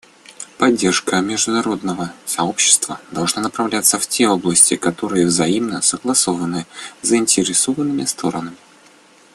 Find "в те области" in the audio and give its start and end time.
3.99-4.75